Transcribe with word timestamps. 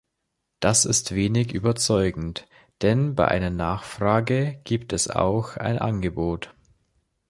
Das 0.61 0.85
ist 0.85 1.13
wenig 1.13 1.53
überzeugend, 1.53 2.47
denn 2.81 3.13
bei 3.13 3.27
einer 3.27 3.51
Nachfrage 3.51 4.59
gibt 4.63 4.93
es 4.93 5.07
auch 5.07 5.57
ein 5.57 5.77
Angebot. 5.77 6.55